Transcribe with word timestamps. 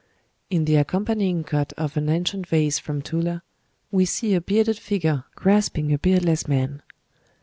In 0.49 0.65
the 0.65 0.77
accompanying 0.77 1.43
cut 1.43 1.73
of 1.73 1.95
an 1.95 2.09
ancient 2.09 2.47
vase 2.47 2.79
from 2.79 3.03
Tula, 3.03 3.43
we 3.91 4.03
see 4.05 4.33
a 4.33 4.41
bearded 4.41 4.79
figure 4.79 5.25
grasping 5.35 5.93
a 5.93 5.99
beardless 5.99 6.47
man. 6.47 6.81